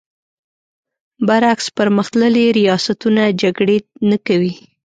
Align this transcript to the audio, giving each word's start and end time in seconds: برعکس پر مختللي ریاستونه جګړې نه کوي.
برعکس 1.27 1.67
پر 1.75 1.87
مختللي 1.97 2.45
ریاستونه 2.57 3.23
جګړې 3.41 3.77
نه 4.09 4.17
کوي. 4.27 4.53